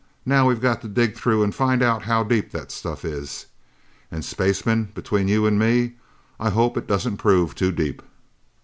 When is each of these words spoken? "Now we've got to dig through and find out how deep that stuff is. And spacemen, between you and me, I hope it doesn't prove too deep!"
"Now 0.25 0.47
we've 0.47 0.59
got 0.59 0.81
to 0.81 0.87
dig 0.87 1.15
through 1.15 1.43
and 1.43 1.53
find 1.53 1.83
out 1.83 2.01
how 2.05 2.23
deep 2.23 2.49
that 2.53 2.71
stuff 2.71 3.05
is. 3.05 3.45
And 4.09 4.25
spacemen, 4.25 4.89
between 4.95 5.27
you 5.27 5.45
and 5.45 5.59
me, 5.59 5.93
I 6.39 6.49
hope 6.49 6.75
it 6.75 6.87
doesn't 6.87 7.17
prove 7.17 7.53
too 7.53 7.71
deep!" 7.71 8.01